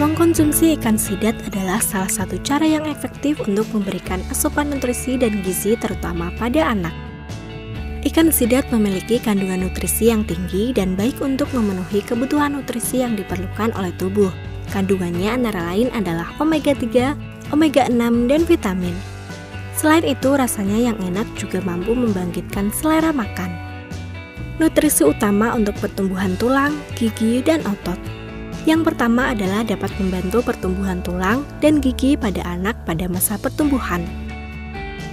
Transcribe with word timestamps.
Mengkonsumsi 0.00 0.72
ikan 0.80 0.96
sidat 0.96 1.36
adalah 1.52 1.76
salah 1.76 2.08
satu 2.08 2.40
cara 2.40 2.64
yang 2.64 2.88
efektif 2.88 3.36
untuk 3.44 3.68
memberikan 3.76 4.24
asupan 4.32 4.72
nutrisi 4.72 5.20
dan 5.20 5.44
gizi 5.44 5.76
terutama 5.76 6.32
pada 6.40 6.72
anak. 6.72 6.96
Ikan 8.00 8.32
sidat 8.32 8.72
memiliki 8.72 9.20
kandungan 9.20 9.68
nutrisi 9.68 10.08
yang 10.08 10.24
tinggi 10.24 10.72
dan 10.72 10.96
baik 10.96 11.20
untuk 11.20 11.52
memenuhi 11.52 12.00
kebutuhan 12.08 12.56
nutrisi 12.56 13.04
yang 13.04 13.20
diperlukan 13.20 13.76
oleh 13.76 13.92
tubuh. 14.00 14.32
Kandungannya 14.72 15.28
antara 15.28 15.60
lain 15.68 15.92
adalah 15.92 16.32
omega 16.40 16.72
3, 16.72 17.52
omega 17.52 17.84
6, 17.92 18.32
dan 18.32 18.48
vitamin. 18.48 18.96
Selain 19.76 20.08
itu, 20.08 20.32
rasanya 20.32 20.88
yang 20.88 20.96
enak 21.04 21.28
juga 21.36 21.60
mampu 21.60 21.92
membangkitkan 21.92 22.72
selera 22.72 23.12
makan. 23.12 23.52
Nutrisi 24.56 25.04
utama 25.04 25.52
untuk 25.52 25.76
pertumbuhan 25.84 26.32
tulang, 26.40 26.72
gigi, 26.96 27.44
dan 27.44 27.60
otot. 27.68 28.21
Yang 28.62 28.94
pertama 28.94 29.34
adalah 29.34 29.66
dapat 29.66 29.90
membantu 29.98 30.38
pertumbuhan 30.46 31.02
tulang 31.02 31.42
dan 31.58 31.82
gigi 31.82 32.14
pada 32.14 32.46
anak 32.46 32.78
pada 32.86 33.10
masa 33.10 33.34
pertumbuhan. 33.34 34.06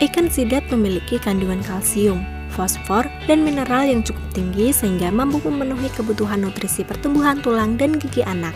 Ikan 0.00 0.28
sidat 0.28 0.68
memiliki 0.68 1.16
kandungan 1.16 1.64
kalsium, 1.64 2.20
fosfor, 2.52 3.08
dan 3.24 3.40
mineral 3.40 3.88
yang 3.88 4.04
cukup 4.04 4.24
tinggi 4.36 4.72
sehingga 4.76 5.08
mampu 5.08 5.40
memenuhi 5.40 5.88
kebutuhan 5.96 6.44
nutrisi 6.44 6.84
pertumbuhan 6.84 7.40
tulang 7.40 7.80
dan 7.80 7.96
gigi 7.96 8.20
anak. 8.24 8.52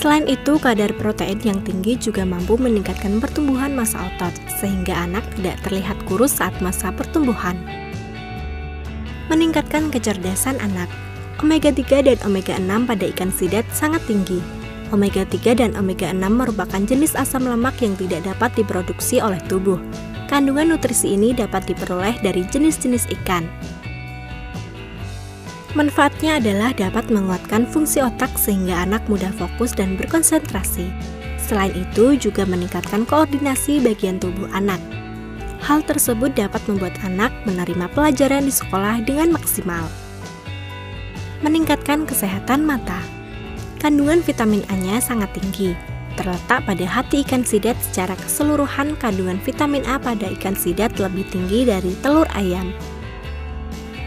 Selain 0.00 0.24
itu, 0.30 0.56
kadar 0.56 0.94
protein 0.96 1.36
yang 1.44 1.60
tinggi 1.60 1.92
juga 1.98 2.24
mampu 2.24 2.56
meningkatkan 2.56 3.20
pertumbuhan 3.20 3.76
massa 3.76 4.00
otot, 4.00 4.32
sehingga 4.56 4.96
anak 4.96 5.26
tidak 5.36 5.60
terlihat 5.66 5.98
kurus 6.08 6.40
saat 6.40 6.56
masa 6.64 6.88
pertumbuhan. 6.88 7.58
Meningkatkan 9.28 9.92
kecerdasan 9.92 10.56
anak, 10.64 10.88
Omega 11.40 11.72
3 11.72 12.04
dan 12.04 12.20
omega 12.28 12.52
6 12.60 12.84
pada 12.84 13.04
ikan 13.16 13.32
sidat 13.32 13.64
sangat 13.72 14.04
tinggi. 14.04 14.44
Omega 14.92 15.24
3 15.24 15.56
dan 15.56 15.72
omega 15.72 16.12
6 16.12 16.20
merupakan 16.28 16.84
jenis 16.84 17.16
asam 17.16 17.48
lemak 17.48 17.80
yang 17.80 17.96
tidak 17.96 18.28
dapat 18.28 18.52
diproduksi 18.60 19.24
oleh 19.24 19.40
tubuh. 19.48 19.80
Kandungan 20.28 20.76
nutrisi 20.76 21.16
ini 21.16 21.32
dapat 21.32 21.64
diperoleh 21.64 22.20
dari 22.20 22.44
jenis-jenis 22.44 23.08
ikan. 23.20 23.48
Manfaatnya 25.72 26.36
adalah 26.44 26.76
dapat 26.76 27.08
menguatkan 27.08 27.64
fungsi 27.64 28.04
otak 28.04 28.36
sehingga 28.36 28.84
anak 28.84 29.00
mudah 29.08 29.32
fokus 29.32 29.72
dan 29.72 29.96
berkonsentrasi. 29.96 30.92
Selain 31.40 31.72
itu, 31.72 32.20
juga 32.20 32.44
meningkatkan 32.44 33.08
koordinasi 33.08 33.80
bagian 33.80 34.20
tubuh 34.20 34.50
anak. 34.52 34.82
Hal 35.64 35.80
tersebut 35.88 36.36
dapat 36.36 36.60
membuat 36.68 37.00
anak 37.00 37.32
menerima 37.48 37.88
pelajaran 37.96 38.44
di 38.44 38.52
sekolah 38.52 39.00
dengan 39.08 39.32
maksimal 39.32 39.88
meningkatkan 41.40 42.04
kesehatan 42.04 42.64
mata. 42.64 43.00
Kandungan 43.80 44.20
vitamin 44.20 44.64
A-nya 44.68 45.00
sangat 45.00 45.32
tinggi. 45.36 45.72
Terletak 46.18 46.68
pada 46.68 46.84
hati 46.84 47.24
ikan 47.24 47.46
sidat 47.46 47.80
secara 47.80 48.12
keseluruhan 48.18 48.92
kandungan 49.00 49.40
vitamin 49.40 49.86
A 49.88 49.96
pada 49.96 50.28
ikan 50.36 50.52
sidat 50.52 51.00
lebih 51.00 51.24
tinggi 51.32 51.64
dari 51.64 51.96
telur 52.04 52.28
ayam, 52.36 52.74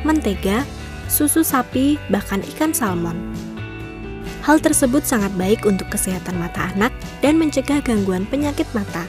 mentega, 0.06 0.62
susu 1.10 1.42
sapi, 1.42 1.98
bahkan 2.12 2.44
ikan 2.54 2.76
salmon. 2.76 3.18
Hal 4.44 4.60
tersebut 4.60 5.08
sangat 5.08 5.32
baik 5.40 5.64
untuk 5.64 5.88
kesehatan 5.90 6.36
mata 6.36 6.68
anak 6.76 6.92
dan 7.24 7.40
mencegah 7.40 7.80
gangguan 7.80 8.28
penyakit 8.28 8.68
mata. 8.76 9.08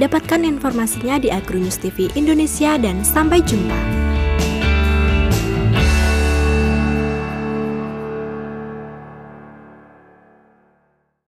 Dapatkan 0.00 0.48
informasinya 0.48 1.20
di 1.20 1.28
Agronews 1.28 1.76
TV 1.76 2.08
Indonesia 2.16 2.80
dan 2.80 3.04
sampai 3.04 3.44
jumpa. 3.44 3.99